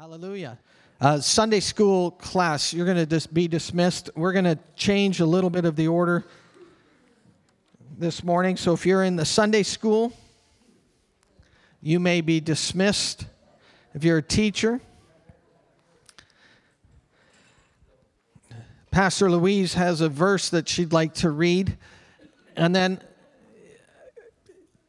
[0.00, 0.58] Hallelujah.
[0.98, 4.08] Uh, Sunday school class, you're going to dis- be dismissed.
[4.16, 6.24] We're going to change a little bit of the order
[7.98, 8.56] this morning.
[8.56, 10.14] So if you're in the Sunday school,
[11.82, 13.26] you may be dismissed.
[13.92, 14.80] If you're a teacher,
[18.90, 21.76] Pastor Louise has a verse that she'd like to read.
[22.56, 23.02] And then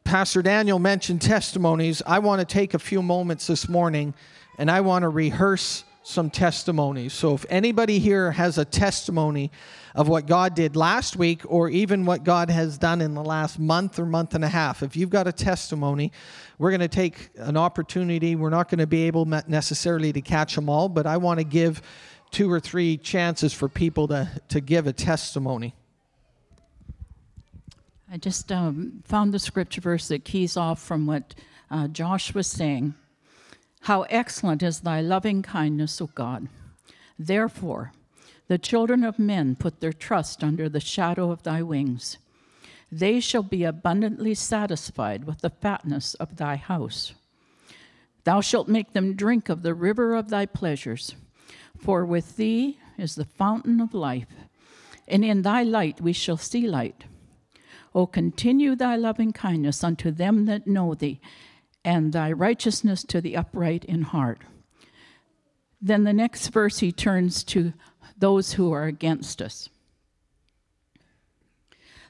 [0.05, 2.01] Pastor Daniel mentioned testimonies.
[2.07, 4.13] I want to take a few moments this morning
[4.61, 7.13] and I want to rehearse some testimonies.
[7.13, 9.49] So if anybody here has a testimony
[9.95, 13.57] of what God did last week or even what God has done in the last
[13.57, 16.11] month or month and a half, if you've got a testimony,
[16.59, 18.35] we're going to take an opportunity.
[18.35, 21.43] We're not going to be able necessarily to catch them all, but I want to
[21.43, 21.81] give
[22.29, 25.73] two or three chances for people to, to give a testimony.
[28.11, 31.33] I just um, found the scripture verse that keys off from what
[31.71, 32.93] uh, Josh was saying.
[33.85, 36.47] How excellent is thy loving kindness, O God.
[37.17, 37.93] Therefore,
[38.47, 42.17] the children of men put their trust under the shadow of thy wings.
[42.91, 47.13] They shall be abundantly satisfied with the fatness of thy house.
[48.23, 51.15] Thou shalt make them drink of the river of thy pleasures,
[51.75, 54.27] for with thee is the fountain of life,
[55.07, 57.05] and in thy light we shall see light.
[57.95, 61.19] O continue thy loving kindness unto them that know thee
[61.83, 64.41] and thy righteousness to the upright in heart.
[65.81, 67.73] Then the next verse he turns to
[68.17, 69.69] those who are against us.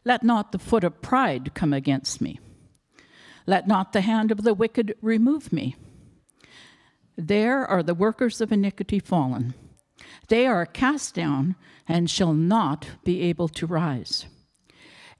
[0.04, 2.40] Let not the foot of pride come against me.
[3.46, 5.76] Let not the hand of the wicked remove me.
[7.18, 9.54] There are the workers of iniquity fallen.
[10.28, 11.56] They are cast down
[11.88, 14.26] and shall not be able to rise.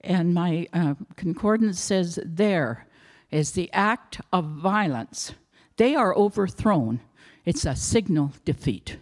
[0.00, 2.86] And my uh, concordance says, There
[3.32, 5.32] is the act of violence.
[5.78, 7.00] They are overthrown.
[7.44, 8.98] It's a signal defeat.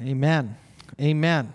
[0.00, 0.56] Amen.
[1.00, 1.52] Amen.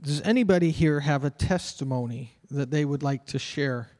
[0.00, 3.90] Does anybody here have a testimony that they would like to share?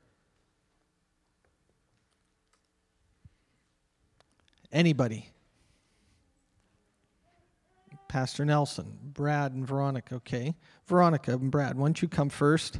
[4.70, 5.28] Anybody?
[8.12, 10.16] Pastor Nelson, Brad, and Veronica.
[10.16, 10.54] Okay.
[10.86, 12.78] Veronica and Brad, why don't you come first?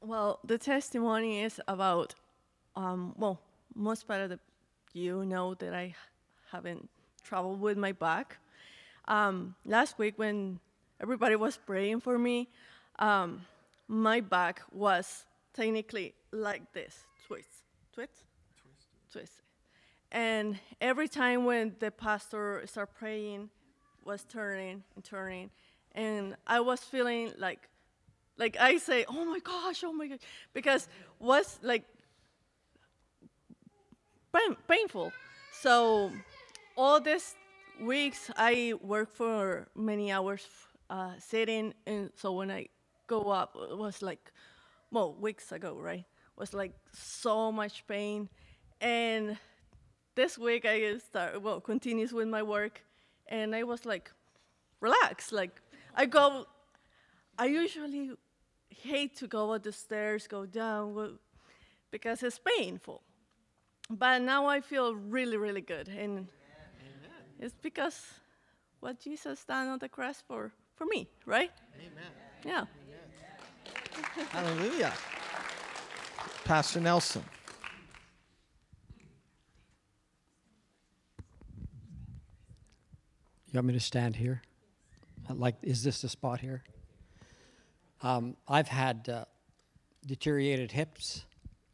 [0.00, 2.14] Well, the testimony is about,
[2.74, 3.38] um, well,
[3.74, 4.38] most part of the,
[4.94, 5.94] you know that I
[6.50, 6.88] haven't
[7.22, 8.38] traveled with my back.
[9.08, 10.58] Um, last week when
[11.02, 12.48] everybody was praying for me,
[12.98, 13.42] um,
[13.92, 17.48] my back was technically like this, twist,
[17.92, 18.24] twist,
[18.58, 19.42] twist, twist.
[20.10, 23.50] And every time when the pastor started praying,
[24.02, 25.50] was turning and turning,
[25.92, 27.68] and I was feeling like,
[28.38, 30.20] like I say, oh my gosh, oh my gosh,
[30.54, 30.88] because
[31.18, 31.84] was like
[34.34, 35.12] pain, painful.
[35.60, 36.10] So
[36.78, 37.34] all these
[37.78, 40.46] weeks I worked for many hours
[40.88, 42.68] uh, sitting, and so when I
[43.06, 44.32] go up it was like,
[44.90, 46.04] well, weeks ago, right?
[46.36, 48.28] Was like so much pain,
[48.80, 49.36] and
[50.14, 52.82] this week I start well continues with my work,
[53.28, 54.10] and I was like,
[54.80, 55.32] relax.
[55.32, 55.60] Like
[55.94, 56.46] I go,
[57.38, 58.12] I usually
[58.68, 61.18] hate to go up the stairs, go down,
[61.90, 63.02] because it's painful.
[63.90, 66.28] But now I feel really, really good, and Amen.
[67.38, 68.00] it's because
[68.80, 71.52] what Jesus done on the cross for for me, right?
[71.78, 72.10] Amen.
[72.44, 72.64] Yeah.
[74.30, 74.92] Hallelujah.
[76.44, 77.24] Pastor Nelson.
[83.52, 84.42] You want me to stand here?
[85.28, 86.62] Like, is this the spot here?
[88.02, 89.24] Um, I've had uh,
[90.06, 91.24] deteriorated hips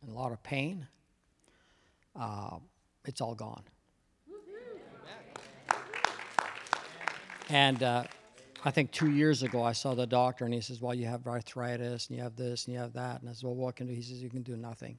[0.03, 0.89] and a lot of pain.
[2.15, 2.59] Uh,
[3.05, 3.63] it's all gone.
[7.49, 8.05] And uh,
[8.65, 11.27] I think two years ago, I saw the doctor, and he says, "Well, you have
[11.27, 13.87] arthritis, and you have this, and you have that." And I said, "Well, what can
[13.87, 14.99] do?" He says, "You can do nothing."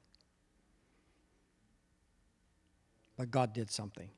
[3.17, 4.09] But God did something.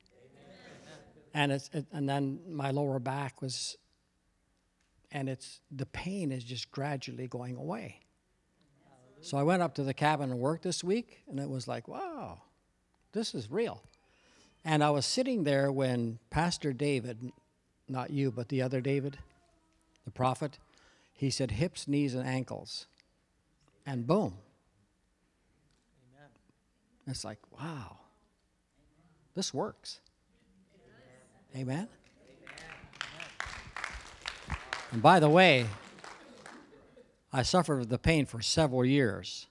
[1.33, 3.77] And it's it, and then my lower back was,
[5.11, 8.01] and it's the pain is just gradually going away.
[9.21, 11.87] So I went up to the cabin and worked this week, and it was like,
[11.87, 12.41] wow,
[13.11, 13.83] this is real.
[14.65, 17.31] And I was sitting there when Pastor David,
[17.87, 19.17] not you, but the other David,
[20.05, 20.57] the prophet,
[21.13, 22.87] he said hips, knees, and ankles.
[23.85, 24.37] And boom.
[26.13, 26.29] Amen.
[27.07, 27.97] It's like, wow,
[29.35, 30.01] this works.
[31.55, 31.63] Amen.
[31.63, 31.87] Amen.
[34.91, 35.67] And by the way,
[37.31, 39.47] I suffered the pain for several years.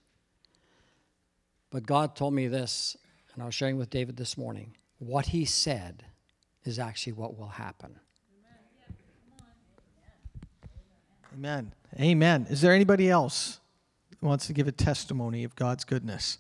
[1.71, 2.97] But God told me this,
[3.33, 4.77] and I was sharing with David this morning.
[4.99, 6.05] What He said
[6.65, 8.01] is actually what will happen.
[11.33, 11.73] Amen.
[11.99, 12.47] Amen.
[12.51, 13.61] Is there anybody else
[14.21, 16.39] who wants to give a testimony of God's goodness?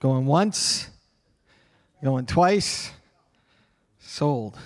[0.00, 0.88] Going once,
[2.02, 2.92] going twice,
[3.98, 4.56] sold.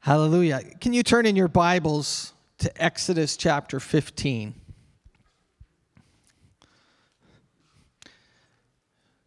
[0.00, 0.62] Hallelujah.
[0.80, 4.54] Can you turn in your Bibles to Exodus chapter 15?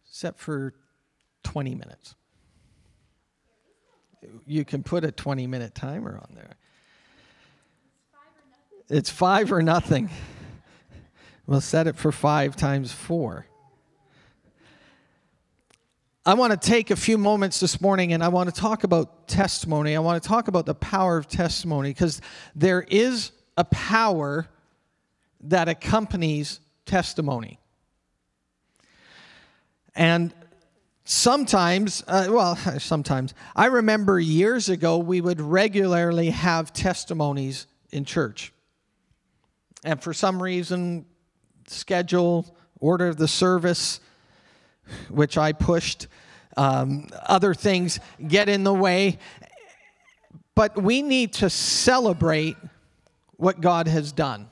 [0.08, 0.74] Except for
[1.42, 2.14] 20 minutes.
[4.46, 6.56] You can put a 20 minute timer on there.
[8.88, 10.10] It's five or nothing.
[11.46, 13.46] We'll set it for five times four.
[16.26, 19.28] I want to take a few moments this morning and I want to talk about
[19.28, 19.94] testimony.
[19.94, 22.22] I want to talk about the power of testimony because
[22.54, 24.48] there is a power
[25.42, 27.58] that accompanies testimony.
[29.94, 30.32] And
[31.04, 38.52] sometimes, uh, well, sometimes, I remember years ago we would regularly have testimonies in church.
[39.84, 41.04] And for some reason,
[41.66, 44.00] schedule, order of the service,
[45.08, 46.08] which I pushed.
[46.56, 49.18] Um, other things get in the way.
[50.54, 52.56] But we need to celebrate
[53.36, 54.48] what God has done.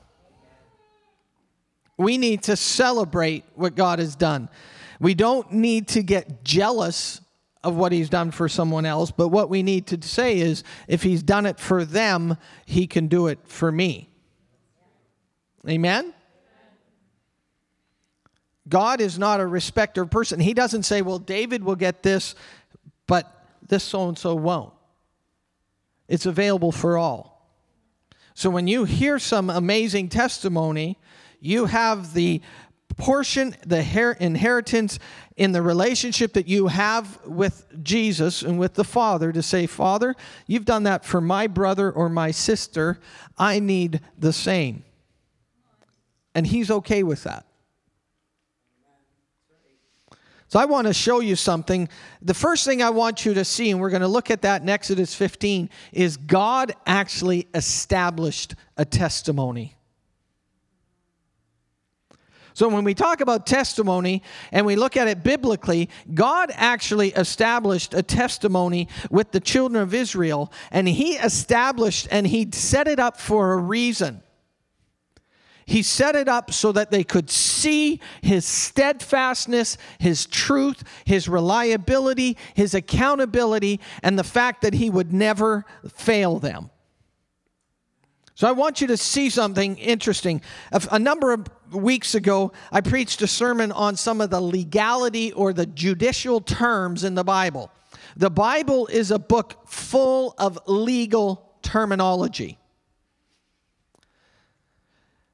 [1.97, 4.49] We need to celebrate what God has done.
[5.03, 7.19] We don't need to get jealous
[7.61, 11.03] of what He's done for someone else, but what we need to say is if
[11.03, 14.07] He's done it for them, He can do it for me.
[15.67, 16.13] Amen?
[18.69, 20.39] God is not a respecter of person.
[20.39, 22.33] He doesn't say, well, David will get this,
[23.05, 24.71] but this so and so won't.
[26.07, 27.51] It's available for all.
[28.35, 30.97] So when you hear some amazing testimony,
[31.41, 32.41] you have the
[32.93, 33.79] portion, the
[34.19, 34.99] inheritance
[35.35, 40.15] in the relationship that you have with Jesus and with the Father to say, Father,
[40.47, 42.99] you've done that for my brother or my sister.
[43.37, 44.83] I need the same.
[46.35, 47.45] And He's okay with that.
[50.47, 51.89] So I want to show you something.
[52.21, 54.61] The first thing I want you to see, and we're going to look at that
[54.61, 59.75] in Exodus 15, is God actually established a testimony.
[62.53, 64.21] So when we talk about testimony
[64.51, 69.93] and we look at it biblically, God actually established a testimony with the children of
[69.93, 74.21] Israel, and He established and He set it up for a reason.
[75.65, 82.37] He set it up so that they could see his steadfastness, his truth, his reliability,
[82.53, 86.69] his accountability, and the fact that he would never fail them.
[88.35, 90.41] So I want you to see something interesting.
[90.71, 95.53] A number of weeks ago, I preached a sermon on some of the legality or
[95.53, 97.71] the judicial terms in the Bible.
[98.17, 102.57] The Bible is a book full of legal terminology.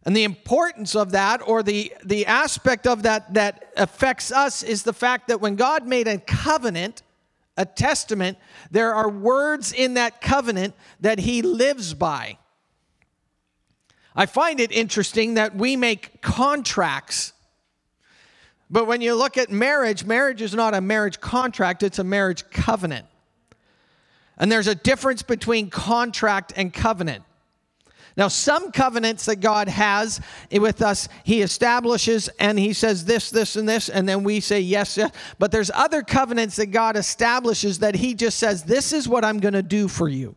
[0.04, 4.84] And the importance of that, or the, the aspect of that that affects us, is
[4.84, 7.04] the fact that when God made a covenant,
[7.56, 8.38] a testament,
[8.72, 12.38] there are words in that covenant that He lives by.
[14.16, 17.34] I find it interesting that we make contracts.
[18.70, 22.50] But when you look at marriage, marriage is not a marriage contract, it's a marriage
[22.50, 23.06] covenant.
[24.38, 27.24] And there's a difference between contract and covenant.
[28.16, 30.20] Now, some covenants that God has
[30.52, 34.60] with us, He establishes and He says this, this, and this, and then we say
[34.60, 35.12] yes, yes.
[35.38, 39.40] But there's other covenants that God establishes that He just says, This is what I'm
[39.40, 40.36] going to do for you.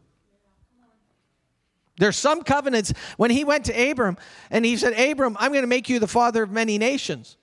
[2.03, 4.17] There's some covenants when He went to Abram
[4.51, 7.37] and He said, Abram, I'm going to make you the father of many nations.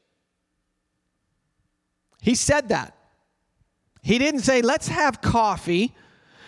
[2.22, 2.94] He said that.
[4.02, 5.96] He didn't say, Let's have coffee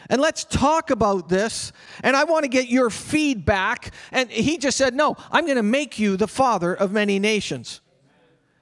[0.09, 1.71] and let's talk about this.
[2.03, 3.93] And I want to get your feedback.
[4.11, 7.79] And he just said, No, I'm going to make you the father of many nations.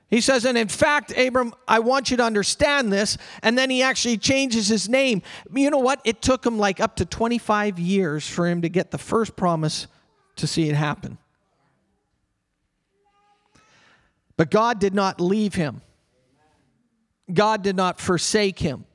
[0.10, 3.18] He says, and in fact, Abram, I want you to understand this.
[3.44, 5.22] And then he actually changes his name.
[5.54, 6.02] You know what?
[6.04, 9.86] It took him like up to 25 years for him to get the first promise
[10.38, 11.20] to see it happen.
[14.36, 15.82] But God did not leave him,
[17.32, 18.86] God did not forsake him.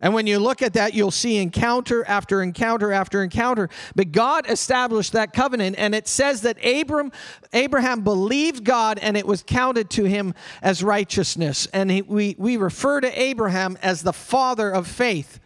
[0.00, 3.68] And when you look at that, you'll see encounter after encounter after encounter.
[3.96, 7.10] But God established that covenant, and it says that Abram,
[7.52, 11.66] Abraham believed God, and it was counted to him as righteousness.
[11.72, 15.40] And he, we, we refer to Abraham as the father of faith.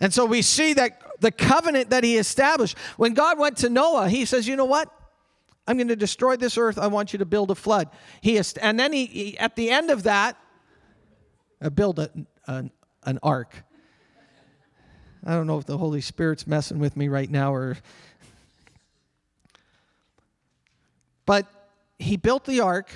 [0.00, 2.76] And so we see that the covenant that he established.
[2.96, 4.90] When God went to Noah, he says, You know what?
[5.66, 6.78] I'm going to destroy this earth.
[6.78, 7.88] I want you to build a flood.
[8.20, 10.36] He and then he, he at the end of that,
[11.62, 12.10] uh, build a,
[12.46, 12.70] an,
[13.04, 13.64] an ark.
[15.24, 17.78] I don't know if the Holy Spirit's messing with me right now or.
[21.24, 21.46] But
[21.98, 22.90] he built the ark,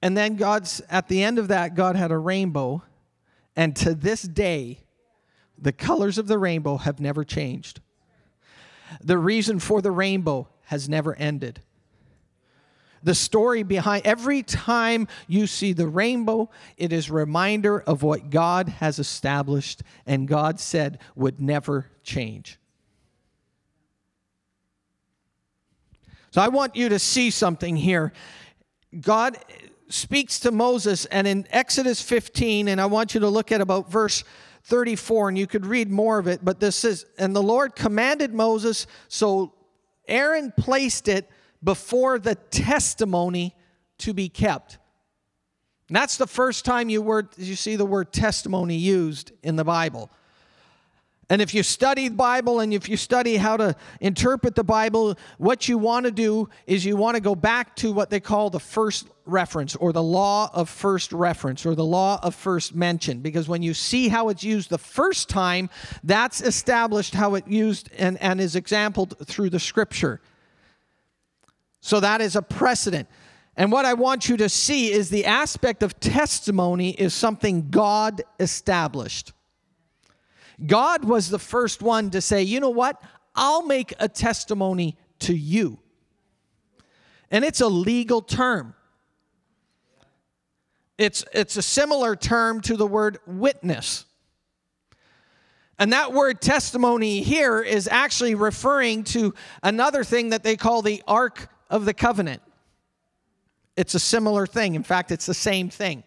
[0.00, 2.82] and then God's, at the end of that, God had a rainbow.
[3.54, 4.78] And to this day,
[5.58, 7.80] the colors of the rainbow have never changed.
[9.02, 11.60] The reason for the rainbow has never ended.
[13.02, 18.28] The story behind every time you see the rainbow, it is a reminder of what
[18.28, 22.58] God has established and God said would never change.
[26.32, 28.12] So I want you to see something here.
[29.00, 29.38] God
[29.88, 33.90] speaks to Moses, and in Exodus 15, and I want you to look at about
[33.90, 34.22] verse
[34.64, 38.34] 34, and you could read more of it, but this is, and the Lord commanded
[38.34, 39.54] Moses, so
[40.08, 41.30] Aaron placed it
[41.62, 43.54] before the testimony
[43.98, 44.78] to be kept.
[45.88, 49.64] And that's the first time you, word, you see the word testimony used in the
[49.64, 50.10] Bible.
[51.30, 55.18] And if you study the Bible and if you study how to interpret the Bible,
[55.36, 58.48] what you want to do is you want to go back to what they call
[58.48, 63.20] the first reference or the law of first reference or the law of first mention.
[63.20, 65.68] Because when you see how it's used the first time,
[66.02, 70.22] that's established how it used and, and is exampled through the scripture.
[71.80, 73.06] So that is a precedent.
[73.54, 78.22] And what I want you to see is the aspect of testimony is something God
[78.40, 79.32] established.
[80.66, 83.00] God was the first one to say, you know what?
[83.34, 85.78] I'll make a testimony to you.
[87.30, 88.74] And it's a legal term.
[90.96, 94.04] It's, it's a similar term to the word witness.
[95.78, 101.02] And that word testimony here is actually referring to another thing that they call the
[101.06, 102.42] Ark of the Covenant.
[103.76, 104.74] It's a similar thing.
[104.74, 106.02] In fact, it's the same thing.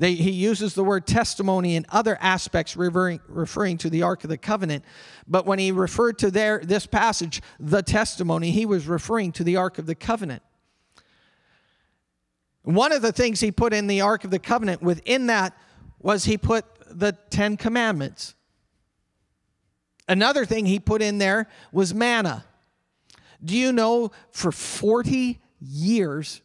[0.00, 4.30] They, he uses the word testimony in other aspects, referring, referring to the Ark of
[4.30, 4.82] the Covenant.
[5.28, 9.58] But when he referred to their, this passage, the testimony, he was referring to the
[9.58, 10.42] Ark of the Covenant.
[12.62, 15.54] One of the things he put in the Ark of the Covenant within that
[15.98, 18.34] was he put the Ten Commandments.
[20.08, 22.46] Another thing he put in there was manna.
[23.44, 26.40] Do you know for 40 years,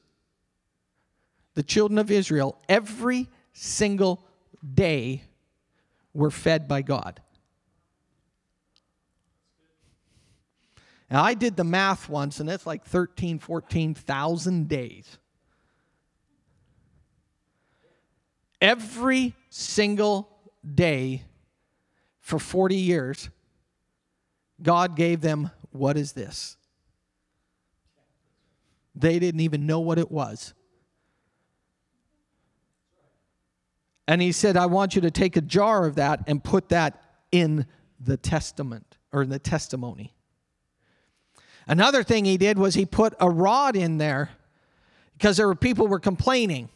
[1.53, 4.21] the children of Israel, every single
[4.73, 5.23] day
[6.13, 7.21] were fed by God.
[11.09, 15.17] Now, I did the math once, and it's like 13, 14,000 days.
[18.59, 20.29] Every single
[20.73, 21.23] day
[22.19, 23.29] for 40 years,
[24.61, 26.57] God gave them what is this?
[28.95, 30.53] They didn't even know what it was.
[34.07, 37.01] And he said, I want you to take a jar of that and put that
[37.31, 37.65] in
[37.99, 40.13] the testament or in the testimony.
[41.67, 44.29] Another thing he did was he put a rod in there
[45.13, 46.69] because there were people were complaining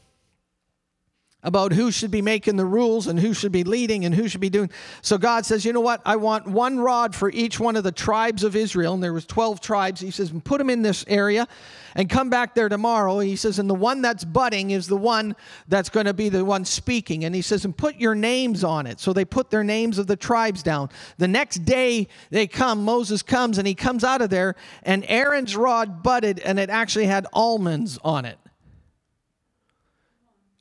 [1.42, 4.42] about who should be making the rules and who should be leading and who should
[4.42, 4.70] be doing.
[5.02, 6.02] So God says, "You know what?
[6.06, 9.26] I want one rod for each one of the tribes of Israel." And there was
[9.26, 10.02] 12 tribes.
[10.02, 11.48] He says, "Put them in this area
[11.96, 15.34] and come back there tomorrow." He says, "And the one that's budding is the one
[15.70, 18.86] that's going to be the one speaking." And he says, "And put your names on
[18.86, 20.90] it." So they put their names of the tribes down.
[21.20, 25.56] The next day they come, Moses comes and he comes out of there and Aaron's
[25.56, 28.38] rod budded and it actually had almonds on it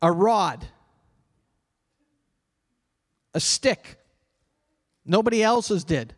[0.00, 0.66] a rod,
[3.34, 3.98] a stick.
[5.04, 6.14] Nobody else's did.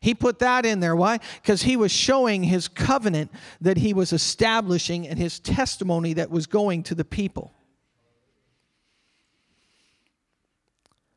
[0.00, 0.94] He put that in there.
[0.94, 1.18] Why?
[1.42, 3.30] Because he was showing his covenant
[3.60, 7.52] that he was establishing and his testimony that was going to the people.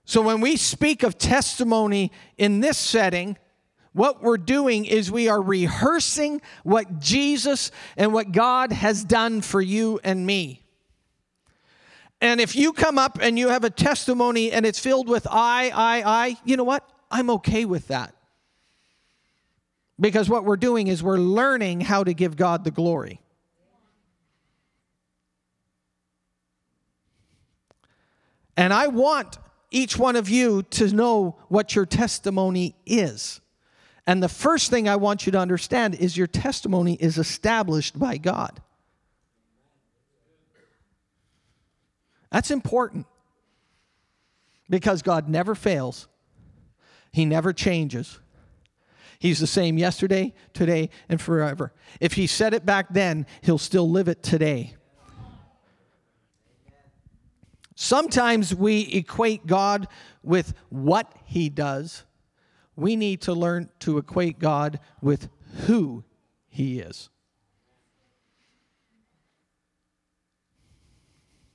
[0.05, 3.37] So when we speak of testimony in this setting,
[3.93, 9.61] what we're doing is we are rehearsing what Jesus and what God has done for
[9.61, 10.63] you and me.
[12.21, 15.69] And if you come up and you have a testimony and it's filled with I,
[15.69, 16.87] I, I, you know what?
[17.09, 18.13] I'm okay with that.
[19.99, 23.21] Because what we're doing is we're learning how to give God the glory.
[28.55, 29.37] And I want
[29.71, 33.39] each one of you to know what your testimony is.
[34.05, 38.17] And the first thing I want you to understand is your testimony is established by
[38.17, 38.61] God.
[42.31, 43.07] That's important
[44.69, 46.07] because God never fails,
[47.11, 48.19] He never changes.
[49.17, 51.73] He's the same yesterday, today, and forever.
[51.99, 54.75] If He said it back then, He'll still live it today.
[57.75, 59.87] Sometimes we equate God
[60.23, 62.03] with what He does.
[62.75, 65.29] We need to learn to equate God with
[65.65, 66.03] who
[66.47, 67.09] He is.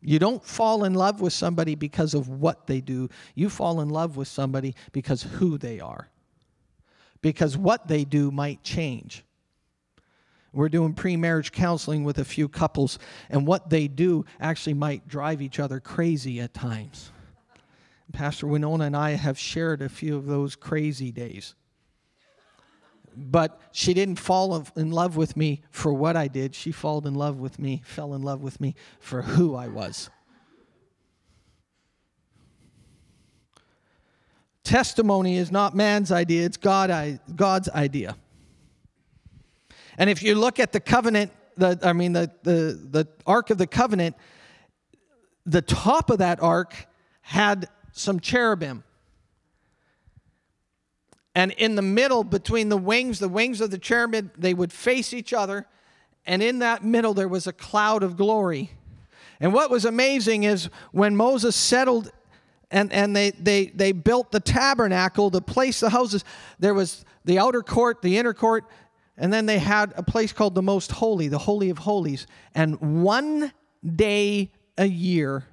[0.06, 3.08] You don't fall in love with somebody because of what they do.
[3.34, 6.08] You fall in love with somebody because who they are.
[7.22, 9.24] Because what they do might change.
[10.52, 12.98] We're doing pre marriage counseling with a few couples,
[13.30, 17.10] and what they do actually might drive each other crazy at times.
[18.12, 21.54] Pastor Winona and I have shared a few of those crazy days.
[23.16, 26.54] But she didn't fall in love with me for what I did.
[26.54, 30.10] She fell in love with me, fell in love with me for who I was.
[34.64, 38.16] Testimony is not man's idea, it's God, God's idea.
[39.98, 43.58] And if you look at the covenant, the, I mean, the, the, the Ark of
[43.58, 44.16] the Covenant,
[45.46, 46.86] the top of that ark
[47.20, 48.82] had some cherubim.
[51.34, 55.12] And in the middle, between the wings, the wings of the cherubim, they would face
[55.12, 55.66] each other.
[56.26, 58.70] And in that middle, there was a cloud of glory.
[59.40, 62.12] And what was amazing is when Moses settled
[62.70, 66.24] and, and they, they, they built the tabernacle the place the houses,
[66.58, 68.64] there was the outer court, the inner court,
[69.16, 72.26] and then they had a place called the Most Holy, the Holy of Holies.
[72.54, 73.52] And one
[73.84, 75.46] day a year,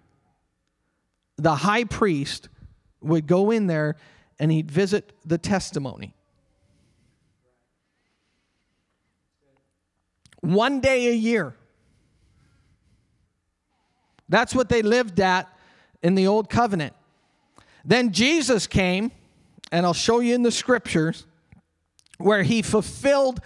[1.38, 2.50] the high priest
[3.02, 3.98] would go in there
[4.42, 6.16] and he'd visit the testimony.
[10.40, 11.56] One day a year.
[14.28, 15.48] That's what they lived at
[16.02, 16.94] in the old covenant.
[17.86, 19.12] Then Jesus came,
[19.72, 21.28] and I'll show you in the scriptures
[22.18, 23.42] where he fulfilled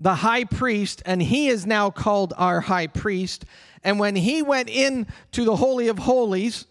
[0.00, 3.44] the high priest, and he is now called our high priest.
[3.84, 6.66] And when he went in to the Holy of Holies,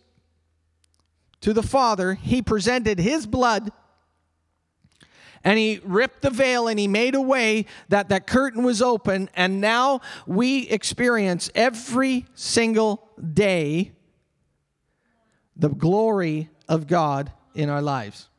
[1.42, 3.72] to the Father, he presented his blood
[5.44, 9.30] and he ripped the veil and he made a way that that curtain was open
[9.36, 13.92] and now we experience every single day
[15.56, 18.30] the glory of God in our lives.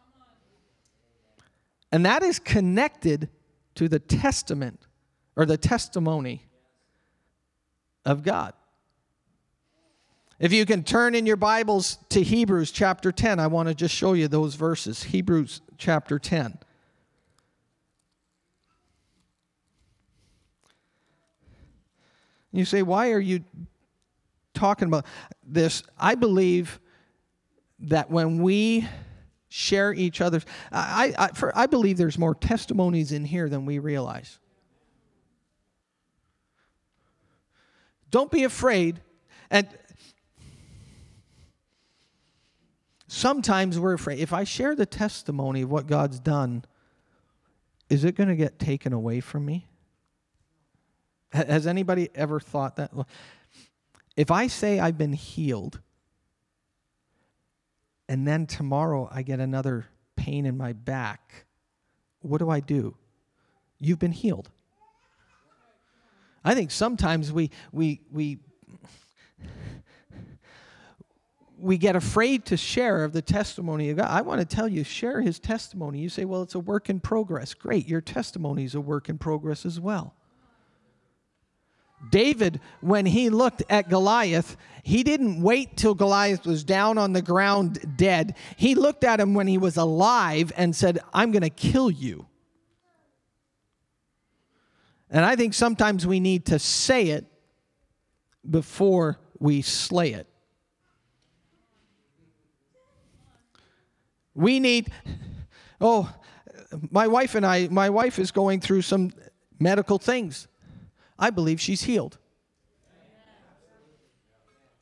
[1.90, 3.28] And that is connected
[3.74, 4.86] to the testament
[5.36, 6.46] or the testimony
[8.04, 8.54] of God.
[10.42, 13.94] If you can turn in your Bibles to Hebrews chapter 10, I want to just
[13.94, 15.04] show you those verses.
[15.04, 16.58] Hebrews chapter 10.
[22.50, 23.44] You say, why are you
[24.52, 25.06] talking about
[25.46, 25.84] this?
[25.96, 26.80] I believe
[27.78, 28.88] that when we
[29.48, 33.78] share each other's, I, I, for, I believe there's more testimonies in here than we
[33.78, 34.40] realize.
[38.10, 39.00] Don't be afraid.
[39.52, 39.68] And
[43.14, 44.20] Sometimes we're afraid.
[44.20, 46.64] If I share the testimony of what God's done,
[47.90, 49.66] is it going to get taken away from me?
[51.30, 52.90] Has anybody ever thought that?
[54.16, 55.80] If I say I've been healed,
[58.08, 61.44] and then tomorrow I get another pain in my back,
[62.22, 62.96] what do I do?
[63.78, 64.48] You've been healed.
[66.42, 68.38] I think sometimes we, we, we
[71.62, 74.08] we get afraid to share of the testimony of God.
[74.10, 76.00] I want to tell you, share his testimony.
[76.00, 77.54] You say, well, it's a work in progress.
[77.54, 80.14] Great, your testimony is a work in progress as well.
[82.10, 87.22] David, when he looked at Goliath, he didn't wait till Goliath was down on the
[87.22, 88.34] ground dead.
[88.56, 92.26] He looked at him when he was alive and said, I'm going to kill you.
[95.10, 97.26] And I think sometimes we need to say it
[98.50, 100.26] before we slay it.
[104.34, 104.90] We need,
[105.80, 106.12] oh,
[106.90, 109.12] my wife and I, my wife is going through some
[109.58, 110.48] medical things.
[111.18, 112.18] I believe she's healed.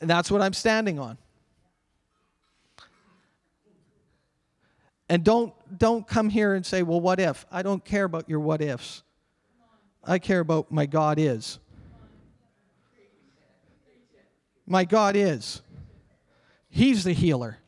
[0.00, 1.18] And that's what I'm standing on.
[5.10, 8.38] And don't don't come here and say, "Well, what if?" I don't care about your
[8.38, 9.02] what ifs.
[10.04, 11.58] I care about my God is.
[14.66, 15.62] My God is.
[16.68, 17.58] He's the healer.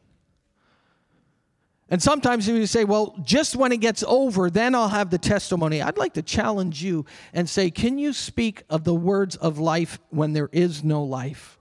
[1.92, 5.82] And sometimes you say, well, just when it gets over, then I'll have the testimony.
[5.82, 10.00] I'd like to challenge you and say, can you speak of the words of life
[10.08, 11.58] when there is no life?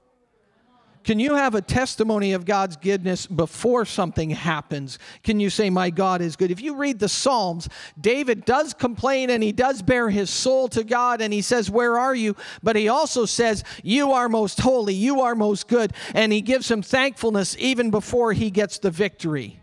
[1.03, 4.99] Can you have a testimony of God's goodness before something happens?
[5.23, 6.51] Can you say, My God is good?
[6.51, 7.67] If you read the Psalms,
[7.99, 11.97] David does complain and he does bear his soul to God and he says, Where
[11.97, 12.35] are you?
[12.61, 15.91] But he also says, You are most holy, you are most good.
[16.13, 19.60] And he gives him thankfulness even before he gets the victory.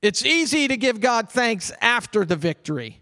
[0.00, 3.00] It's easy to give God thanks after the victory.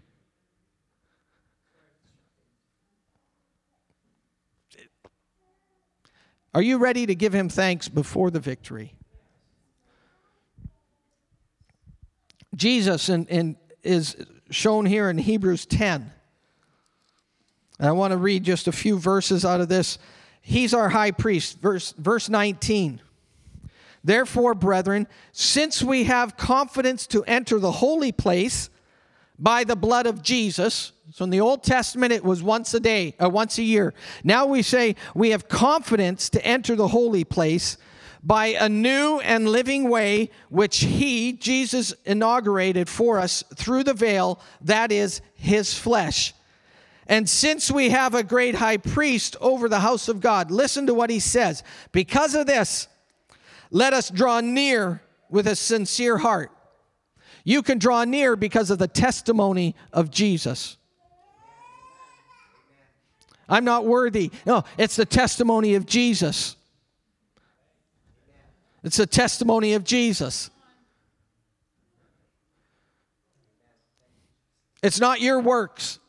[6.55, 8.95] Are you ready to give him thanks before the victory?
[12.55, 14.15] Jesus in, in, is
[14.49, 16.11] shown here in Hebrews 10.
[17.79, 19.99] And I want to read just a few verses out of this.
[20.41, 23.01] He's our high priest, verse, verse 19.
[24.03, 28.69] Therefore, brethren, since we have confidence to enter the holy place
[29.39, 33.15] by the blood of Jesus, so in the Old Testament it was once a day,
[33.21, 33.93] uh, once a year.
[34.23, 37.77] Now we say we have confidence to enter the holy place
[38.23, 44.39] by a new and living way which he, Jesus, inaugurated for us through the veil,
[44.61, 46.33] that is his flesh.
[47.07, 50.93] And since we have a great high priest over the house of God, listen to
[50.93, 51.63] what he says.
[51.91, 52.87] Because of this,
[53.71, 56.51] let us draw near with a sincere heart.
[57.43, 60.77] You can draw near because of the testimony of Jesus.
[63.49, 64.31] I'm not worthy.
[64.45, 66.55] No, it's the testimony of Jesus.
[68.83, 70.49] It's the testimony of Jesus.
[74.83, 75.99] It's not your works.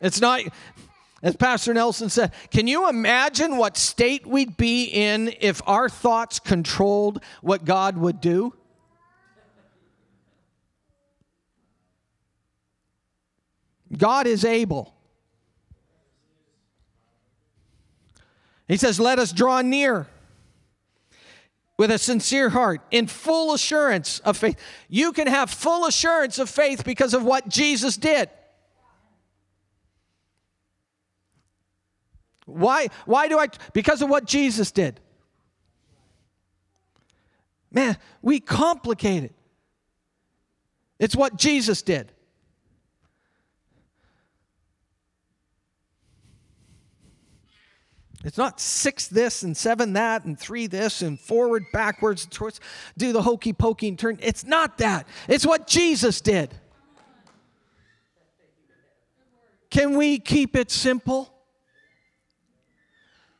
[0.00, 0.42] It's not,
[1.26, 6.38] as Pastor Nelson said, can you imagine what state we'd be in if our thoughts
[6.38, 8.54] controlled what God would do?
[13.98, 14.94] God is able.
[18.68, 20.06] He says, Let us draw near
[21.76, 24.56] with a sincere heart, in full assurance of faith.
[24.88, 28.30] You can have full assurance of faith because of what Jesus did.
[32.46, 33.48] Why, why do I?
[33.72, 35.00] Because of what Jesus did.
[37.70, 39.34] Man, we complicate it.
[40.98, 42.12] It's what Jesus did.
[48.24, 52.60] It's not six this and seven that and three this and forward, backwards, towards,
[52.96, 54.18] do the hokey pokey and turn.
[54.22, 55.06] It's not that.
[55.28, 56.52] It's what Jesus did.
[59.70, 61.35] Can we keep it simple?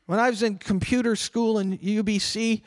[0.06, 2.62] When I was in computer school in UBC,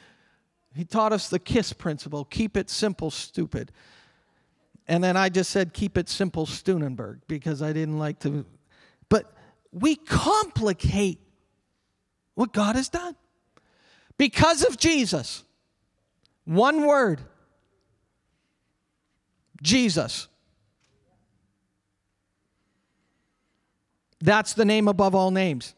[0.76, 3.72] he taught us the KISS principle keep it simple, stupid.
[4.88, 8.46] And then I just said, keep it simple, Steunenberg, because I didn't like to.
[9.08, 9.32] But
[9.72, 11.20] we complicate
[12.34, 13.16] what God has done.
[14.18, 15.44] Because of Jesus.
[16.46, 17.22] One word
[19.62, 20.28] Jesus.
[24.20, 25.76] That's the name above all names.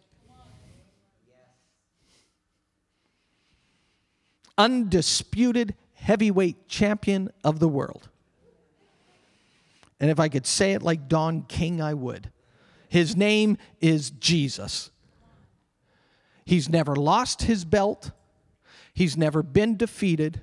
[4.62, 8.10] Undisputed heavyweight champion of the world.
[10.00, 12.32] And if I could say it like Don King, I would.
[12.88, 14.92] His name is Jesus.
[16.46, 18.12] He's never lost his belt.
[18.94, 20.42] He's never been defeated.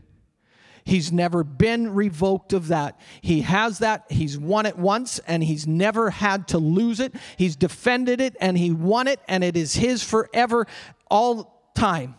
[0.85, 2.99] He's never been revoked of that.
[3.21, 4.07] He has that.
[4.11, 7.15] He's won it once and he's never had to lose it.
[7.37, 10.67] He's defended it and he won it and it is his forever,
[11.09, 12.17] all time.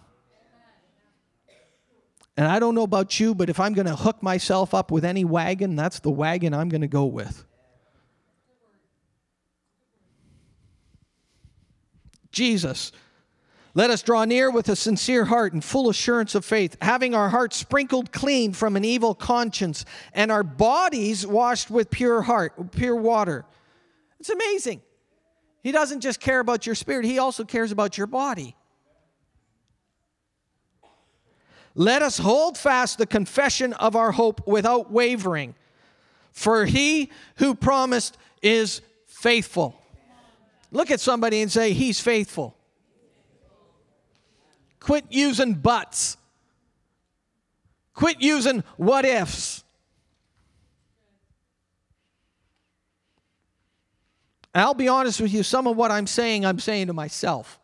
[2.40, 5.04] And I don't know about you, but if I'm going to hook myself up with
[5.04, 7.44] any wagon, that's the wagon I'm going to go with.
[12.32, 12.94] Jesus
[13.74, 17.28] let us draw near with a sincere heart and full assurance of faith, having our
[17.28, 22.96] hearts sprinkled clean from an evil conscience and our bodies washed with pure heart, pure
[22.96, 23.44] water.
[24.22, 24.82] It's amazing.
[25.62, 28.56] He doesn't just care about your spirit, he also cares about your body.
[31.76, 35.56] Let us hold fast the confession of our hope without wavering,
[36.32, 39.80] for he who promised is faithful.
[40.72, 42.56] Look at somebody and say, He's faithful.
[44.80, 46.18] Quit using buts.
[47.94, 49.64] Quit using what ifs.
[54.54, 57.60] I'll be honest with you, some of what I'm saying, I'm saying to myself.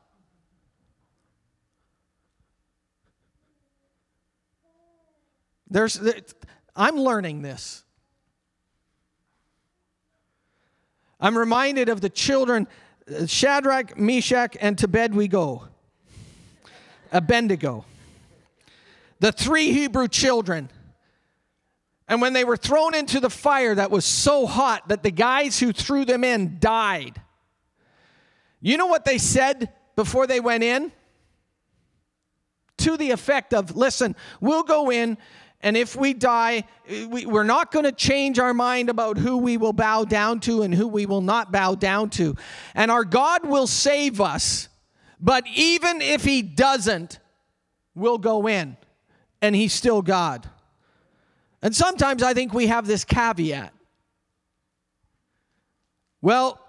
[5.75, 5.99] There's,
[6.73, 7.83] I'm learning this.
[11.19, 12.69] I'm reminded of the children
[13.25, 15.65] Shadrach, Meshach, and to bed we go.
[17.11, 17.83] Abednego.
[19.19, 20.69] The three Hebrew children.
[22.07, 25.59] And when they were thrown into the fire that was so hot that the guys
[25.59, 27.21] who threw them in died,
[28.61, 30.93] you know what they said before they went in?
[32.77, 35.17] To the effect of, listen, we'll go in,
[35.61, 36.65] and if we die,
[37.09, 40.61] we, are not going to change our mind about who we will bow down to
[40.61, 42.35] and who we will not bow down to.
[42.75, 44.69] And our God will save us.
[45.19, 47.19] But even if He doesn't,
[47.95, 48.77] we'll go in,
[49.41, 50.47] and He's still God.
[51.61, 53.73] And sometimes I think we have this caveat.
[56.21, 56.59] Well,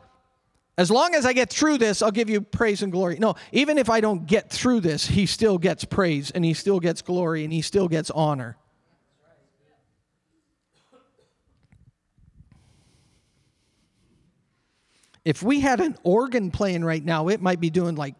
[0.79, 3.19] as long as I get through this, I'll give you praise and glory.
[3.19, 6.81] No, even if I don't get through this, he still gets praise and he still
[6.81, 8.57] gets glory and he still gets honor.
[15.27, 18.15] If we had an organ playing right now, it might be doing like,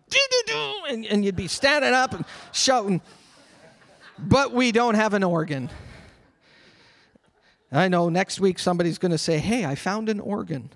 [0.89, 3.01] and, and you'd be standing up and shouting.
[4.19, 5.71] But we don't have an organ.
[7.71, 10.69] I know next week somebody's going to say, Hey, I found an organ.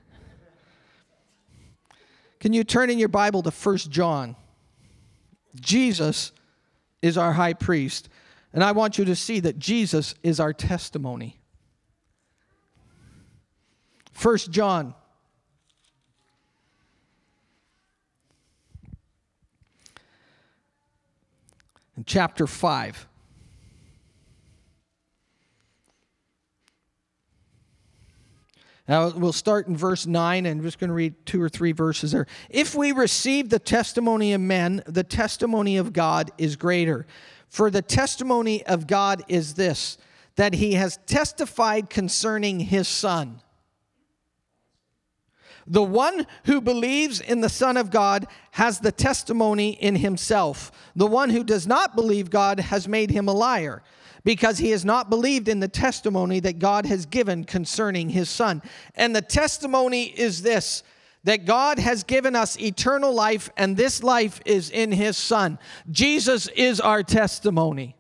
[2.39, 4.37] Can you turn in your Bible to First John?
[5.57, 6.31] Jesus
[7.03, 8.09] is our high priest.
[8.53, 11.41] And I want you to see that Jesus is our testimony.
[14.13, 14.95] First John.
[22.01, 23.07] In chapter 5.
[28.89, 31.73] Now, we'll start in verse 9, and I'm just going to read two or three
[31.73, 32.27] verses there.
[32.49, 37.07] If we receive the testimony of men, the testimony of God is greater.
[37.51, 39.99] For the testimony of God is this
[40.37, 43.43] that he has testified concerning his Son.
[45.71, 50.73] The one who believes in the Son of God has the testimony in himself.
[50.97, 53.81] The one who does not believe God has made him a liar
[54.25, 58.63] because he has not believed in the testimony that God has given concerning his Son.
[58.97, 60.83] And the testimony is this
[61.23, 65.59] that God has given us eternal life, and this life is in his Son.
[65.91, 67.95] Jesus is our testimony.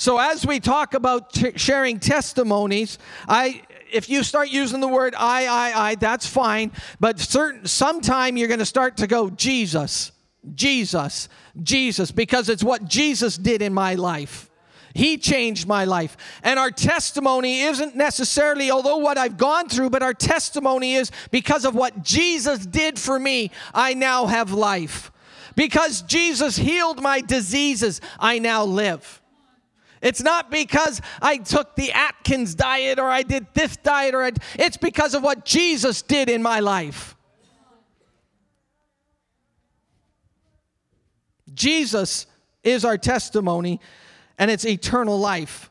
[0.00, 5.14] So, as we talk about t- sharing testimonies, I if you start using the word
[5.16, 6.72] I, I, I, that's fine.
[7.00, 10.12] But certain sometime you're going to start to go Jesus.
[10.54, 11.28] Jesus,
[11.62, 14.48] Jesus, because it's what Jesus did in my life.
[14.94, 16.16] He changed my life.
[16.42, 21.64] And our testimony isn't necessarily, although what I've gone through, but our testimony is because
[21.64, 25.12] of what Jesus did for me, I now have life.
[25.54, 29.17] Because Jesus healed my diseases, I now live.
[30.00, 34.32] It's not because I took the Atkins diet or I did this diet or I,
[34.54, 37.16] it's because of what Jesus did in my life.
[41.54, 42.26] Jesus
[42.62, 43.80] is our testimony,
[44.38, 45.70] and it's eternal life.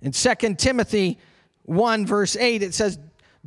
[0.00, 1.18] In 2 Timothy
[1.64, 2.98] 1, verse 8, it says,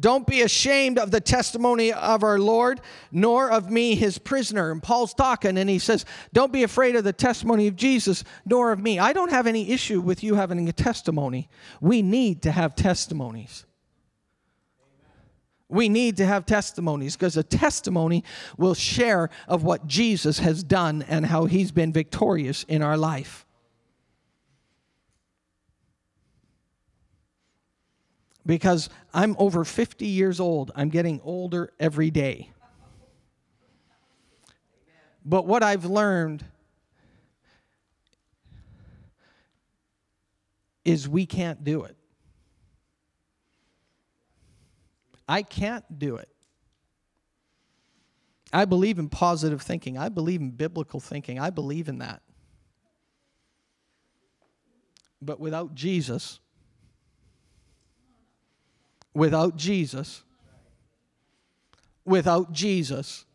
[0.02, 4.72] Don't be ashamed of the testimony of our Lord, nor of me, his prisoner.
[4.72, 8.72] And Paul's talking, and he says, Don't be afraid of the testimony of Jesus, nor
[8.72, 8.98] of me.
[8.98, 11.50] I don't have any issue with you having a testimony.
[11.80, 13.66] We need to have testimonies.
[15.70, 18.24] We need to have testimonies because a testimony
[18.58, 23.46] will share of what Jesus has done and how he's been victorious in our life.
[28.46, 32.52] Because I'm over 50 years old, I'm getting older every day.
[35.24, 36.44] But what I've learned
[40.84, 41.96] is we can't do it.
[45.28, 46.28] I can't do it.
[48.52, 49.98] I believe in positive thinking.
[49.98, 51.40] I believe in biblical thinking.
[51.40, 52.22] I believe in that.
[55.22, 56.40] But without Jesus,
[59.14, 60.24] without Jesus,
[62.06, 63.26] without Jesus,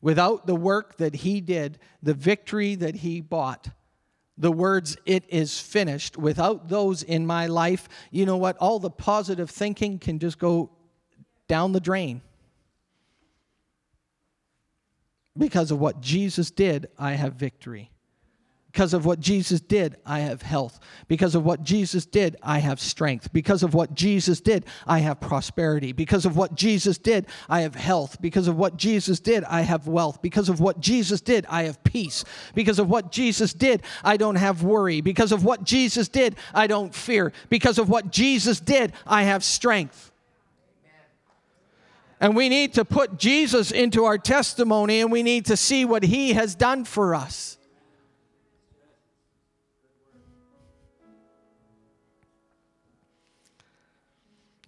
[0.00, 3.68] without the work that he did, the victory that he bought,
[4.36, 6.16] the words, it is finished.
[6.16, 8.56] Without those in my life, you know what?
[8.58, 10.70] All the positive thinking can just go
[11.48, 12.22] down the drain.
[15.36, 17.90] Because of what Jesus did, I have victory.
[18.78, 20.78] Because of what Jesus did, I have health.
[21.08, 23.32] Because of what Jesus did, I have strength.
[23.32, 25.90] Because of what Jesus did, I have prosperity.
[25.90, 28.20] Because of what Jesus did, I have health.
[28.20, 30.22] Because of what Jesus did, I have wealth.
[30.22, 32.24] Because of what Jesus did, I have peace.
[32.54, 35.00] Because of what Jesus did, I don't have worry.
[35.00, 37.32] Because of what Jesus did, I don't fear.
[37.48, 40.12] Because of what Jesus did, I have strength.
[42.20, 46.04] And we need to put Jesus into our testimony and we need to see what
[46.04, 47.57] he has done for us.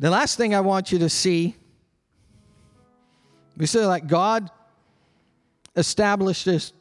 [0.01, 1.55] The last thing I want you to see,
[3.59, 4.51] we say that God
[5.77, 6.73] established this,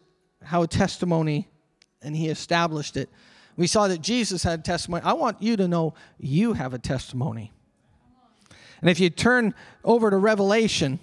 [0.42, 1.50] how a testimony,
[2.02, 3.10] and He established it.
[3.58, 5.04] We saw that Jesus had testimony.
[5.04, 7.52] I want you to know you have a testimony.
[8.80, 9.54] And if you turn
[9.84, 10.98] over to Revelation,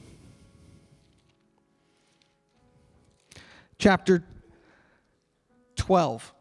[3.79, 4.25] chapter
[5.77, 6.33] 12.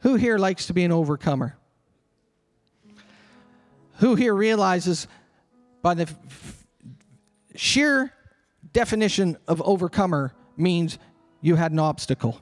[0.00, 1.56] Who here likes to be an overcomer?
[3.98, 5.08] Who here realizes
[5.82, 6.66] by the f-
[7.54, 8.12] sheer
[8.72, 10.98] definition of overcomer means
[11.40, 12.40] you had an obstacle?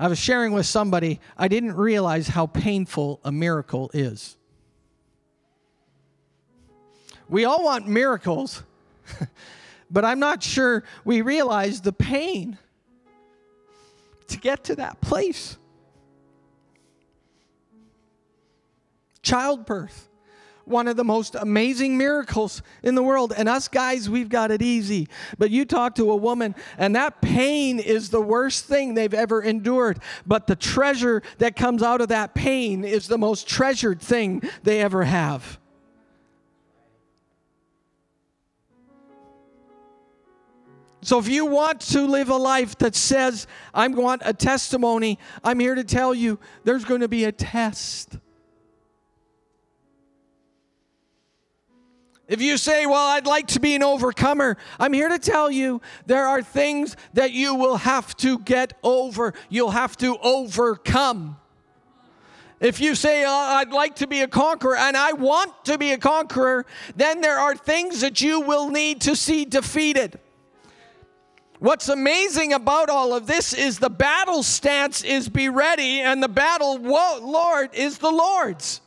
[0.00, 4.36] I was sharing with somebody, I didn't realize how painful a miracle is.
[7.28, 8.64] We all want miracles,
[9.92, 12.58] but I'm not sure we realize the pain
[14.26, 15.56] to get to that place.
[19.22, 20.08] Childbirth,
[20.64, 23.32] one of the most amazing miracles in the world.
[23.36, 25.08] And us guys, we've got it easy.
[25.38, 29.40] But you talk to a woman, and that pain is the worst thing they've ever
[29.42, 30.00] endured.
[30.26, 34.80] But the treasure that comes out of that pain is the most treasured thing they
[34.80, 35.58] ever have.
[41.04, 45.58] So, if you want to live a life that says, I want a testimony, I'm
[45.58, 48.18] here to tell you there's going to be a test.
[52.28, 55.80] If you say, Well, I'd like to be an overcomer, I'm here to tell you
[56.06, 59.34] there are things that you will have to get over.
[59.48, 61.36] You'll have to overcome.
[62.62, 65.90] If you say, oh, I'd like to be a conqueror and I want to be
[65.90, 70.20] a conqueror, then there are things that you will need to see defeated.
[71.58, 76.28] What's amazing about all of this is the battle stance is be ready, and the
[76.28, 78.80] battle, Lord, is the Lord's.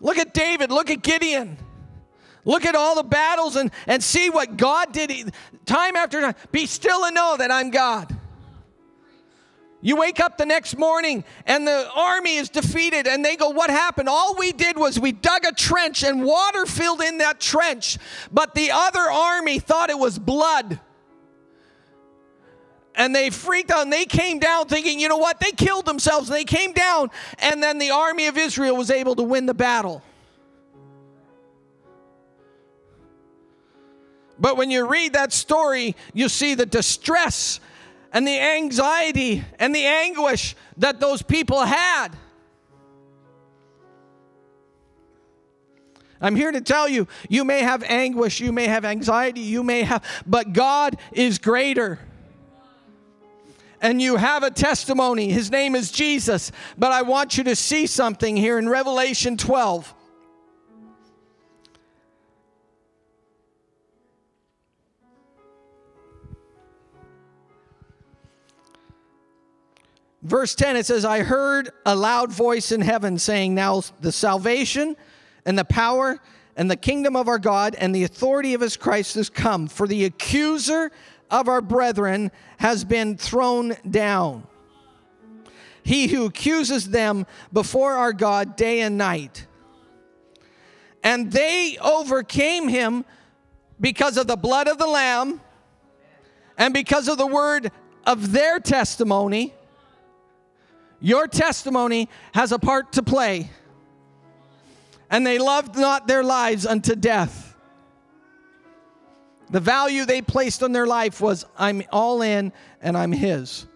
[0.00, 1.58] Look at David, look at Gideon.
[2.44, 5.34] Look at all the battles and, and see what God did
[5.66, 6.34] time after time.
[6.50, 8.16] Be still and know that I'm God.
[9.80, 13.70] You wake up the next morning and the army is defeated, and they go, What
[13.70, 14.08] happened?
[14.08, 17.98] All we did was we dug a trench and water filled in that trench,
[18.32, 20.80] but the other army thought it was blood.
[22.98, 25.38] And they freaked out and they came down thinking, you know what?
[25.38, 29.14] They killed themselves and they came down, and then the army of Israel was able
[29.14, 30.02] to win the battle.
[34.40, 37.60] But when you read that story, you see the distress
[38.12, 42.08] and the anxiety and the anguish that those people had.
[46.20, 49.82] I'm here to tell you, you may have anguish, you may have anxiety, you may
[49.82, 52.00] have, but God is greater.
[53.80, 55.30] And you have a testimony.
[55.30, 56.50] His name is Jesus.
[56.76, 59.94] But I want you to see something here in Revelation 12.
[70.22, 74.96] Verse 10, it says, I heard a loud voice in heaven saying, Now the salvation
[75.46, 76.18] and the power
[76.54, 79.86] and the kingdom of our God and the authority of his Christ has come, for
[79.86, 80.90] the accuser
[81.30, 84.46] of our brethren has been thrown down.
[85.82, 89.46] He who accuses them before our God day and night.
[91.02, 93.04] And they overcame him
[93.80, 95.40] because of the blood of the Lamb
[96.58, 97.70] and because of the word
[98.04, 99.54] of their testimony
[101.00, 103.50] your testimony has a part to play.
[105.10, 107.47] And they loved not their lives unto death.
[109.50, 113.66] The value they placed on their life was, I'm all in and I'm His.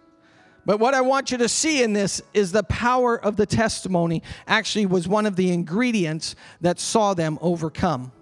[0.65, 4.23] But what I want you to see in this is the power of the testimony
[4.47, 8.13] actually was one of the ingredients that saw them overcome.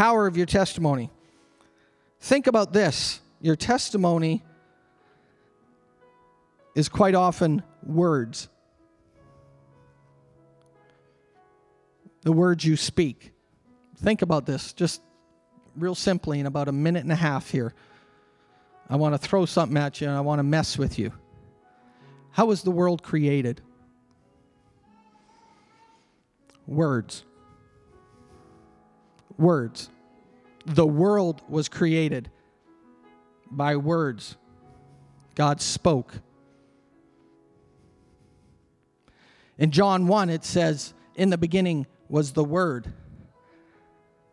[0.00, 1.10] power of your testimony.
[2.20, 4.42] Think about this your testimony
[6.74, 8.48] is quite often words.
[12.22, 13.32] The words you speak.
[13.96, 15.02] Think about this just
[15.76, 17.74] real simply in about a minute and a half here.
[18.88, 21.12] I want to throw something at you and I want to mess with you.
[22.32, 23.60] How was the world created?
[26.66, 27.24] Words.
[29.38, 29.90] Words.
[30.66, 32.30] The world was created
[33.50, 34.36] by words.
[35.34, 36.14] God spoke.
[39.58, 42.92] In John 1, it says, In the beginning was the Word.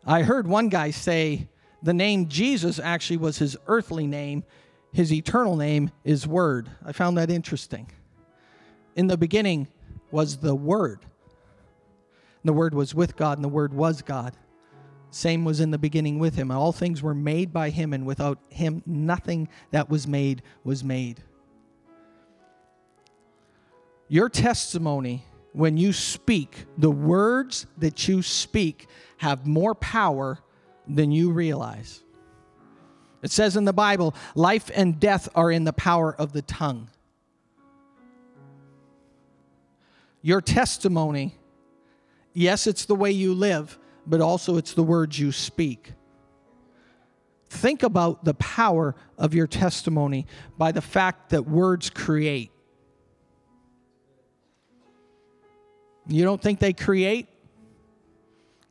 [0.04, 1.48] I heard one guy say
[1.82, 4.44] the name Jesus actually was his earthly name,
[4.92, 6.68] his eternal name is Word.
[6.84, 7.90] I found that interesting.
[8.96, 9.68] In the beginning
[10.10, 11.06] was the Word.
[12.44, 14.34] The Word was with God, and the Word was God.
[15.10, 16.50] Same was in the beginning with him.
[16.50, 21.22] All things were made by him, and without him, nothing that was made was made.
[24.08, 25.24] Your testimony,
[25.58, 28.86] when you speak, the words that you speak
[29.16, 30.38] have more power
[30.86, 32.04] than you realize.
[33.22, 36.88] It says in the Bible, life and death are in the power of the tongue.
[40.22, 41.34] Your testimony,
[42.34, 45.92] yes, it's the way you live, but also it's the words you speak.
[47.50, 50.24] Think about the power of your testimony
[50.56, 52.52] by the fact that words create.
[56.08, 57.28] You don't think they create?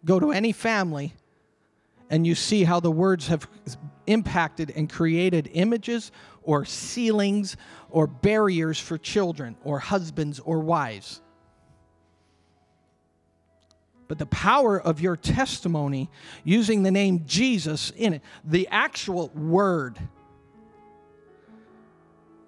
[0.03, 1.13] Go to any family
[2.09, 3.47] and you see how the words have
[4.07, 6.11] impacted and created images
[6.41, 7.57] or ceilings
[7.89, 11.21] or barriers for children or husbands or wives.
[14.07, 16.09] But the power of your testimony
[16.45, 19.99] using the name Jesus in it, the actual word.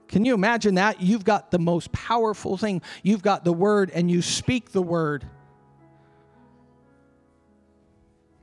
[0.10, 1.02] Can you imagine that?
[1.02, 2.82] You've got the most powerful thing.
[3.04, 5.24] You've got the word and you speak the word.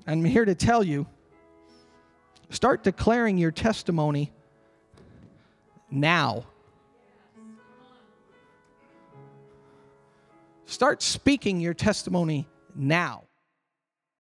[0.06, 1.06] I'm here to tell you
[2.50, 4.32] start declaring your testimony
[5.90, 6.44] now.
[10.66, 13.25] Start speaking your testimony now.